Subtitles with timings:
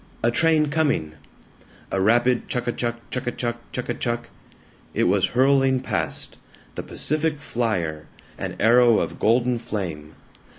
[0.23, 1.11] A train coming!
[1.91, 4.29] A rapid chuck a chuck, chuck a chuck, chuck a chuck.
[4.95, 6.37] It was hurling past
[6.73, 10.15] the Pacific Flyer, an arrow of golden flame.